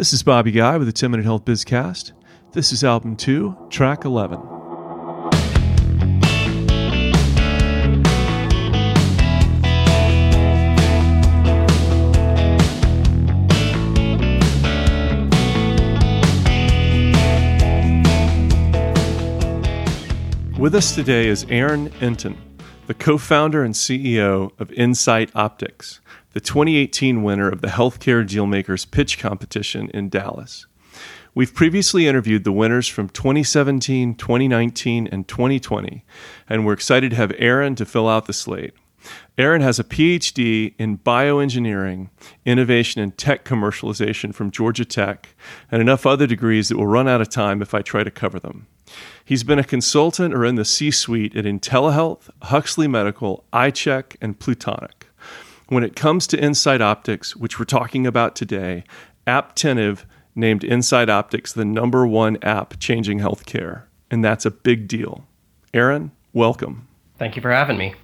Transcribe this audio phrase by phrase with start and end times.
[0.00, 2.12] This is Bobby Guy with the 10 Minute Health Bizcast.
[2.52, 4.40] This is album 2, track 11.
[20.58, 22.38] With us today is Aaron Enton,
[22.86, 26.00] the co founder and CEO of Insight Optics,
[26.32, 30.66] the 2018 winner of the Healthcare Dealmakers Pitch Competition in Dallas.
[31.34, 36.04] We've previously interviewed the winners from 2017, 2019, and 2020,
[36.48, 38.74] and we're excited to have Aaron to fill out the slate.
[39.38, 42.10] Aaron has a PhD in bioengineering,
[42.44, 45.34] innovation, and tech commercialization from Georgia Tech,
[45.70, 48.38] and enough other degrees that will run out of time if I try to cover
[48.38, 48.66] them.
[49.24, 54.38] He's been a consultant or in the C suite at IntelliHealth, Huxley Medical, iCheck, and
[54.38, 55.09] Plutonic.
[55.70, 58.82] When it comes to Insight Optics, which we're talking about today,
[59.24, 65.28] Apptentive named Insight Optics the number one app changing healthcare, and that's a big deal.
[65.72, 66.88] Aaron, welcome.
[67.18, 67.94] Thank you for having me.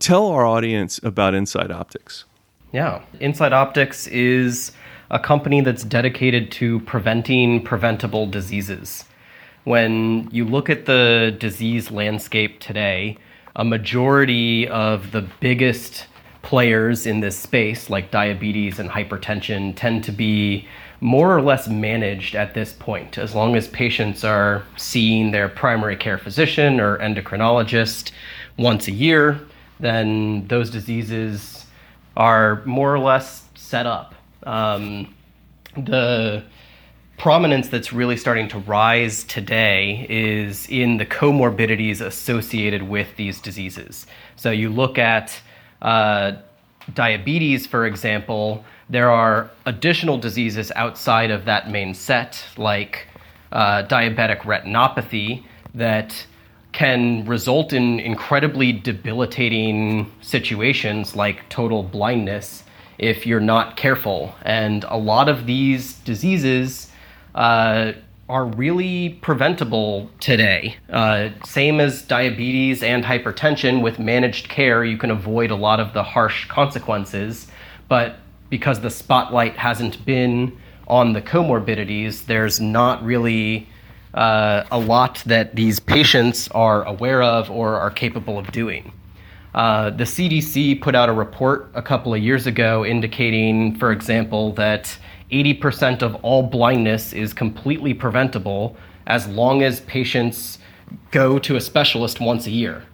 [0.00, 2.24] Tell our audience about Insight Optics.
[2.72, 4.72] Yeah, Insight Optics is
[5.08, 9.04] a company that's dedicated to preventing preventable diseases
[9.62, 13.16] when you look at the disease landscape today,
[13.54, 16.08] a majority of the biggest
[16.42, 20.66] players in this space, like diabetes and hypertension, tend to be
[21.00, 23.18] more or less managed at this point.
[23.18, 28.12] As long as patients are seeing their primary care physician or endocrinologist
[28.56, 29.40] once a year,
[29.80, 31.66] then those diseases
[32.16, 34.14] are more or less set up.
[34.44, 35.14] Um,
[35.76, 36.44] the
[37.18, 44.06] prominence that's really starting to rise today is in the comorbidities associated with these diseases.
[44.36, 45.40] So you look at
[45.82, 46.32] uh,
[46.94, 53.06] diabetes, for example, there are additional diseases outside of that main set, like
[53.52, 55.44] uh, diabetic retinopathy,
[55.74, 56.26] that
[56.72, 62.64] can result in incredibly debilitating situations like total blindness
[62.98, 64.34] if you're not careful.
[64.42, 66.90] And a lot of these diseases
[67.34, 67.92] uh,
[68.32, 70.74] are really preventable today.
[70.88, 75.92] Uh, same as diabetes and hypertension, with managed care, you can avoid a lot of
[75.92, 77.46] the harsh consequences.
[77.88, 78.16] But
[78.48, 83.68] because the spotlight hasn't been on the comorbidities, there's not really
[84.14, 88.94] uh, a lot that these patients are aware of or are capable of doing.
[89.54, 94.52] Uh, the CDC put out a report a couple of years ago indicating, for example,
[94.52, 94.96] that
[95.32, 98.76] 80% of all blindness is completely preventable
[99.06, 100.58] as long as patients
[101.10, 102.84] go to a specialist once a year.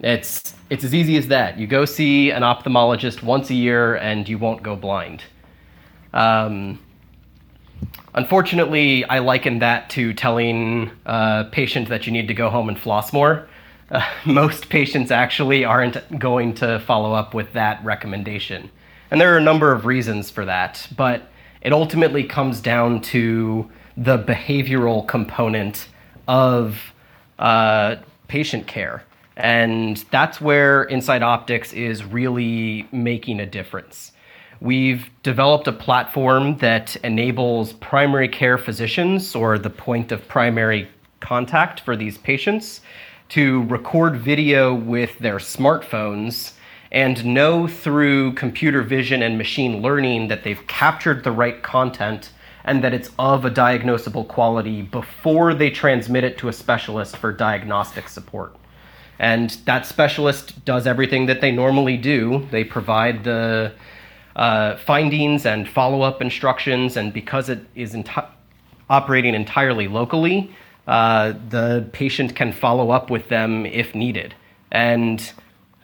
[0.00, 1.58] It's, it's as easy as that.
[1.58, 5.22] You go see an ophthalmologist once a year and you won't go blind.
[6.12, 6.80] Um,
[8.14, 12.78] unfortunately, I liken that to telling a patient that you need to go home and
[12.78, 13.48] floss more.
[13.90, 18.70] Uh, most patients actually aren't going to follow up with that recommendation.
[19.10, 21.28] And there are a number of reasons for that, but
[21.62, 25.88] it ultimately comes down to the behavioral component
[26.28, 26.92] of
[27.38, 27.96] uh,
[28.28, 29.04] patient care.
[29.36, 34.12] And that's where Insight Optics is really making a difference.
[34.60, 40.88] We've developed a platform that enables primary care physicians, or the point of primary
[41.20, 42.80] contact for these patients,
[43.30, 46.52] to record video with their smartphones
[46.92, 52.30] and know through computer vision and machine learning that they've captured the right content
[52.64, 57.32] and that it's of a diagnosable quality before they transmit it to a specialist for
[57.32, 58.54] diagnostic support.
[59.18, 62.46] And that specialist does everything that they normally do.
[62.50, 63.72] They provide the
[64.36, 68.28] uh, findings and follow up instructions, and because it is enti-
[68.90, 70.54] operating entirely locally,
[70.86, 74.34] uh, the patient can follow up with them if needed.
[74.70, 75.32] And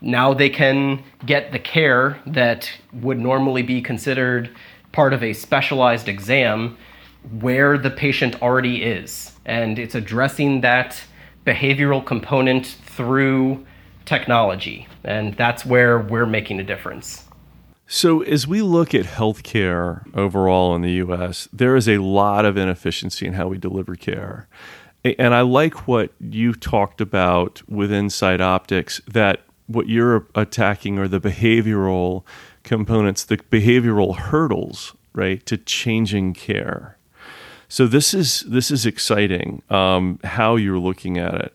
[0.01, 4.51] now they can get the care that would normally be considered
[4.93, 6.77] part of a specialized exam
[7.41, 9.33] where the patient already is.
[9.45, 11.03] And it's addressing that
[11.47, 13.65] behavioral component through
[14.05, 14.87] technology.
[15.05, 17.25] And that's where we're making a difference.
[17.91, 22.59] So, as we look at healthcare overall in the US, there is a lot of
[22.59, 24.47] inefficiency in how we deliver care.
[25.05, 31.07] And I like what you talked about with Insight Optics that what you're attacking are
[31.07, 32.25] the behavioral
[32.65, 36.97] components, the behavioral hurdles, right, to changing care.
[37.69, 39.63] So this is this is exciting.
[39.69, 41.55] Um, how you're looking at it.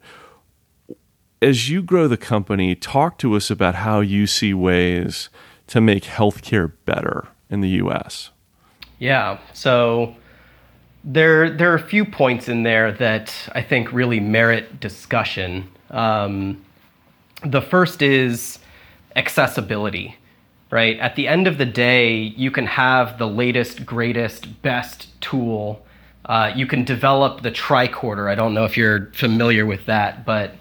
[1.42, 5.30] As you grow the company, talk to us about how you see ways
[5.68, 8.30] to make healthcare better in the U.S.
[9.00, 9.40] Yeah.
[9.54, 10.16] So
[11.04, 15.68] there there are a few points in there that I think really merit discussion.
[15.90, 16.64] Um,
[17.46, 18.60] the first is
[19.16, 20.18] accessibility,
[20.72, 20.98] right?
[21.00, 25.86] At the end of the day, you can have the latest, greatest, best tool.
[26.26, 28.30] Uh, you can develop the tricorder.
[28.30, 30.56] I don't know if you're familiar with that, but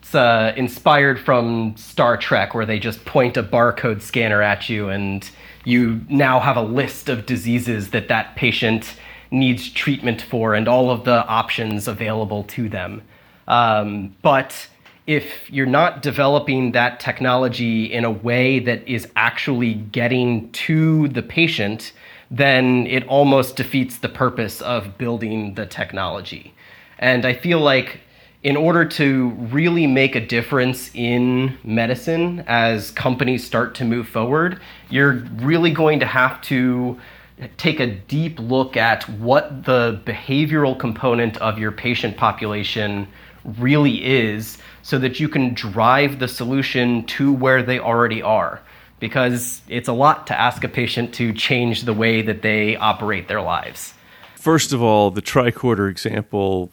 [0.00, 4.88] it's uh, inspired from Star Trek, where they just point a barcode scanner at you,
[4.88, 5.28] and
[5.64, 8.94] you now have a list of diseases that that patient
[9.30, 13.02] needs treatment for and all of the options available to them.
[13.46, 14.68] Um, but
[15.08, 21.22] if you're not developing that technology in a way that is actually getting to the
[21.22, 21.92] patient,
[22.30, 26.52] then it almost defeats the purpose of building the technology.
[26.98, 28.00] And I feel like
[28.42, 34.60] in order to really make a difference in medicine as companies start to move forward,
[34.90, 37.00] you're really going to have to
[37.56, 43.08] take a deep look at what the behavioral component of your patient population
[43.58, 48.60] really is so that you can drive the solution to where they already are.
[49.00, 53.28] Because it's a lot to ask a patient to change the way that they operate
[53.28, 53.94] their lives.
[54.34, 56.72] First of all, the tricorder example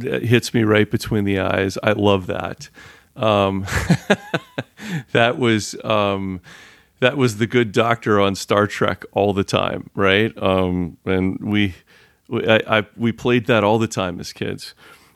[0.00, 1.78] hits me right between the eyes.
[1.82, 2.68] I love that.
[3.16, 3.66] Um,
[5.12, 5.76] that was.
[5.84, 6.40] Um,
[7.02, 10.32] that was the good doctor on Star Trek all the time, right?
[10.40, 11.74] Um, and we,
[12.28, 14.72] we, I, I, we played that all the time as kids.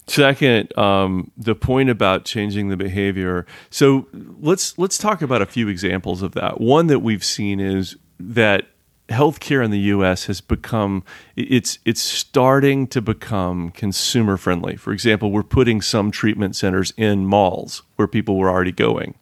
[0.09, 3.45] Second, um, the point about changing the behavior.
[3.71, 6.61] So let's let's talk about a few examples of that.
[6.61, 8.69] One that we've seen is that
[9.09, 10.27] healthcare in the U.S.
[10.27, 11.05] has become
[11.35, 14.77] it's it's starting to become consumer friendly.
[14.77, 19.15] For example, we're putting some treatment centers in malls where people were already going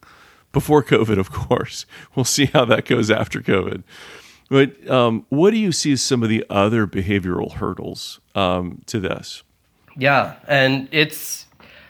[0.53, 1.87] before COVID, of course.
[2.15, 3.83] We'll see how that goes after COVID.
[4.51, 9.01] But um, what do you see as some of the other behavioral hurdles um, to
[9.01, 9.43] this?
[9.97, 11.47] Yeah, and it's,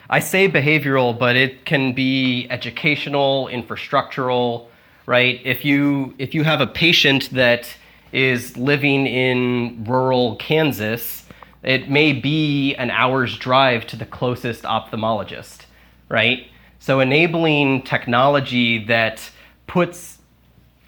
[0.09, 4.67] I say behavioral, but it can be educational, infrastructural,
[5.05, 5.41] right?
[5.43, 7.67] If you if you have a patient that
[8.11, 11.25] is living in rural Kansas,
[11.63, 15.65] it may be an hour's drive to the closest ophthalmologist,
[16.09, 16.47] right?
[16.79, 19.31] So enabling technology that
[19.65, 20.19] puts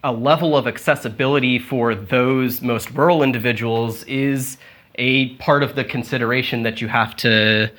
[0.03, 4.57] a level of accessibility for those most rural individuals is
[4.97, 7.71] a part of the consideration that you have to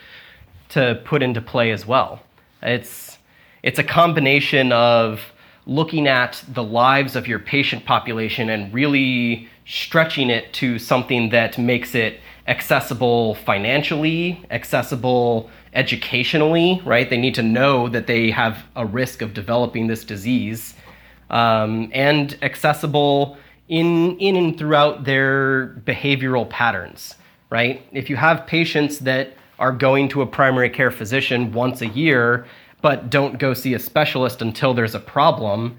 [0.71, 2.21] to put into play as well.
[2.63, 3.19] It's
[3.63, 5.21] it's a combination of
[5.67, 11.59] looking at the lives of your patient population and really stretching it to something that
[11.59, 17.11] makes it accessible financially, accessible educationally, right?
[17.11, 20.75] They need to know that they have a risk of developing this disease,
[21.29, 23.37] um, and accessible
[23.69, 27.15] in in and throughout their behavioral patterns,
[27.51, 27.85] right?
[27.93, 32.47] If you have patients that are going to a primary care physician once a year
[32.81, 35.77] but don't go see a specialist until there's a problem,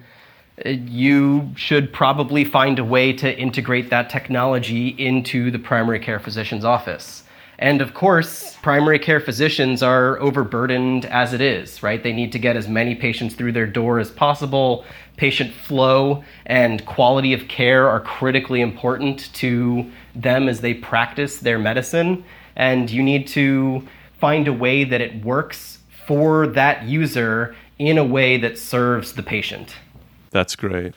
[0.65, 6.19] uh, you should probably find a way to integrate that technology into the primary care
[6.19, 7.23] physician's office.
[7.59, 12.01] And of course, primary care physicians are overburdened as it is, right?
[12.01, 14.85] They need to get as many patients through their door as possible.
[15.17, 21.59] Patient flow and quality of care are critically important to them as they practice their
[21.59, 22.23] medicine.
[22.55, 23.85] And you need to
[24.21, 29.23] find a way that it works for that user in a way that serves the
[29.23, 29.75] patient.
[30.31, 30.95] That's great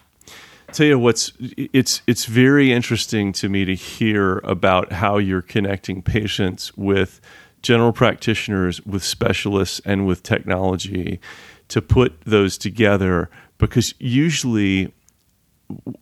[0.73, 6.02] tell you what's it's it's very interesting to me to hear about how you're connecting
[6.02, 7.21] patients with
[7.62, 11.21] general practitioners with specialists and with technology
[11.69, 14.93] to put those together because usually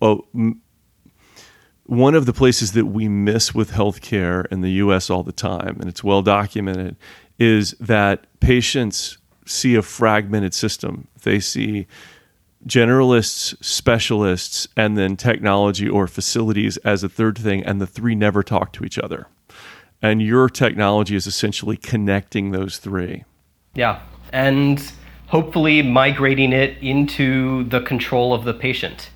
[0.01, 0.27] well,
[1.85, 5.77] one of the places that we miss with healthcare in the US all the time
[5.81, 6.97] and it's well documented
[7.39, 11.09] is that patients see a fragmented system.
[11.23, 11.87] They see
[12.67, 18.43] generalists, specialists, and then technology or facilities as a third thing, and the three never
[18.43, 19.27] talk to each other.
[20.03, 23.25] And your technology is essentially connecting those three.
[23.75, 24.01] Yeah.
[24.33, 24.81] And
[25.27, 29.11] hopefully migrating it into the control of the patient,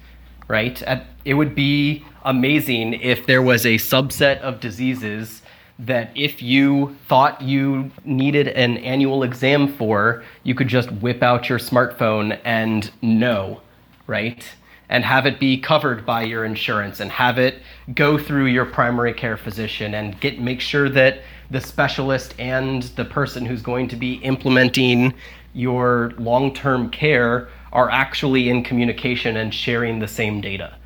[0.48, 0.82] right?
[1.24, 5.42] It would be amazing if there was a subset of diseases
[5.78, 11.48] that if you thought you needed an annual exam for, you could just whip out
[11.48, 13.60] your smartphone and know,
[14.06, 14.46] right?
[14.88, 17.60] And have it be covered by your insurance and have it
[17.94, 23.04] go through your primary care physician and get make sure that the specialist and the
[23.04, 25.14] person who's going to be implementing
[25.54, 30.76] your long-term care are actually in communication and sharing the same data.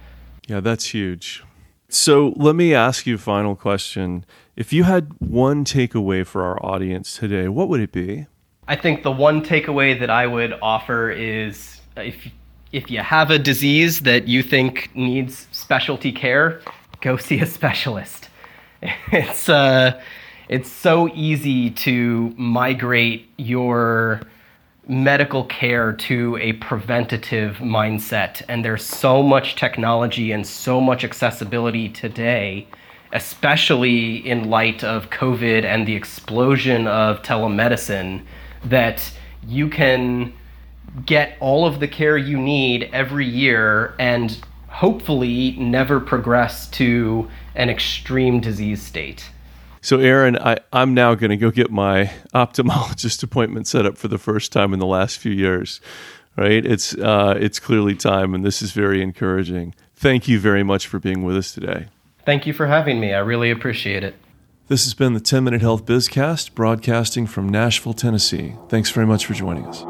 [0.47, 1.45] Yeah, that's huge.
[1.91, 4.25] So let me ask you a final question.
[4.59, 8.27] If you had one takeaway for our audience today, what would it be?
[8.67, 12.27] I think the one takeaway that I would offer is if
[12.73, 16.61] if you have a disease that you think needs specialty care,
[17.01, 18.29] go see a specialist.
[19.13, 20.03] It's uh,
[20.49, 24.23] it's so easy to migrate your
[24.89, 31.89] medical care to a preventative mindset, and there's so much technology and so much accessibility
[31.89, 32.67] today,
[33.13, 38.23] especially in light of COVID and the explosion of telemedicine,
[38.65, 39.13] that
[39.47, 40.33] you can
[41.07, 47.69] get all of the care you need every year and hopefully never progress to an
[47.69, 49.31] extreme disease state.
[49.81, 54.09] So, Aaron, I, I'm now going to go get my ophthalmologist appointment set up for
[54.09, 55.81] the first time in the last few years.
[56.37, 56.65] Right?
[56.65, 59.75] It's uh, it's clearly time, and this is very encouraging.
[59.97, 61.89] Thank you very much for being with us today.
[62.29, 63.15] Thank you for having me.
[63.15, 64.15] I really appreciate it.
[64.67, 68.53] This has been the 10 Minute Health Bizcast, broadcasting from Nashville, Tennessee.
[68.69, 69.83] Thanks very much for joining us.